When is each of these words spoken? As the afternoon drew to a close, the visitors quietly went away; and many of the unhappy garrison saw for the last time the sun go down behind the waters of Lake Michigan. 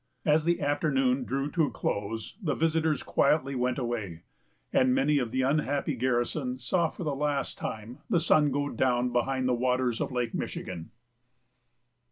As 0.25 0.45
the 0.45 0.61
afternoon 0.61 1.25
drew 1.25 1.51
to 1.51 1.65
a 1.65 1.69
close, 1.69 2.35
the 2.41 2.55
visitors 2.55 3.03
quietly 3.03 3.53
went 3.53 3.77
away; 3.77 4.23
and 4.73 4.95
many 4.95 5.19
of 5.19 5.29
the 5.29 5.43
unhappy 5.43 5.95
garrison 5.95 6.57
saw 6.57 6.89
for 6.89 7.03
the 7.03 7.13
last 7.13 7.55
time 7.59 7.99
the 8.09 8.19
sun 8.19 8.49
go 8.51 8.67
down 8.69 9.11
behind 9.11 9.47
the 9.47 9.53
waters 9.53 10.01
of 10.01 10.11
Lake 10.11 10.33
Michigan. 10.33 10.89